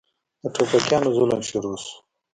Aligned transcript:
د 0.41 0.43
ټوپکيانو 0.55 1.09
ظلم 1.17 1.41
شروع 1.49 1.75
سو. 1.83 1.93